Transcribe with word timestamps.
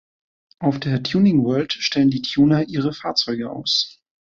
Auf 0.57 0.79
der 0.79 1.03
Tuning 1.03 1.43
World 1.43 1.73
stellen 1.73 2.09
die 2.09 2.23
Tuner 2.23 2.67
ihre 2.67 2.91
Fahrzeuge 2.91 3.51
aus. 3.51 4.01